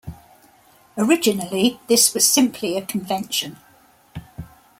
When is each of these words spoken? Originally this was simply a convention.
Originally 0.97 1.79
this 1.87 2.11
was 2.15 2.27
simply 2.27 2.75
a 2.75 2.83
convention. 2.83 3.57